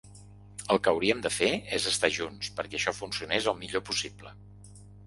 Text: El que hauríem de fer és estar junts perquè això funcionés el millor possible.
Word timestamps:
El 0.75 0.79
que 0.87 0.93
hauríem 0.95 1.21
de 1.27 1.31
fer 1.35 1.51
és 1.79 1.87
estar 1.93 2.11
junts 2.17 2.51
perquè 2.61 2.81
això 2.81 2.97
funcionés 3.03 3.53
el 3.55 3.63
millor 3.63 3.89
possible. 3.93 4.39